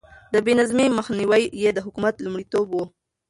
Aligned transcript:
د 0.33 0.35
بې 0.45 0.53
نظمي 0.59 0.87
مخنيوی 0.97 1.43
يې 1.61 1.69
د 1.73 1.79
حکومت 1.85 2.15
لومړيتوب 2.19 2.67
و. 2.73 2.77